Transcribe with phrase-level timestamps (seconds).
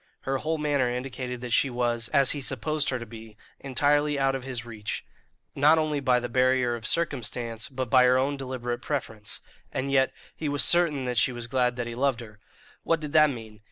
[0.21, 4.33] Her whole manner indicated that she was, as he supposed her to be, entirely out
[4.33, 5.05] of his reach,
[5.53, 9.41] not only by the barrier of circumstance, but by her own deliberate preference;
[9.71, 12.39] and yet he was certain that she was glad that he loved her.
[12.81, 13.59] What did that mean?